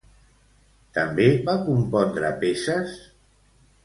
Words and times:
També 0.95 1.27
va 1.49 1.55
compondre 1.67 2.31
peces? 2.45 2.97